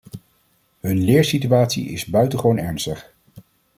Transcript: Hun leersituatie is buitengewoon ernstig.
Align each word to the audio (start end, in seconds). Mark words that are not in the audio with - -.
Hun 0.79 0.99
leersituatie 1.03 1.89
is 1.89 2.05
buitengewoon 2.05 2.57
ernstig. 2.57 3.13